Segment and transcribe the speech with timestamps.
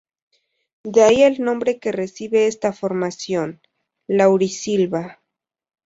[0.83, 3.61] De ahí el nombre que recibe esta formación:
[4.07, 5.19] laurisilva.